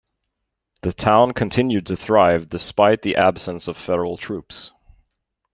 The 0.81 0.93
town 0.93 1.33
continued 1.33 1.85
to 1.85 1.95
thrive 1.95 2.49
despite 2.49 3.03
the 3.03 3.17
absence 3.17 3.67
of 3.67 3.77
federal 3.77 4.17
troops. 4.17 4.73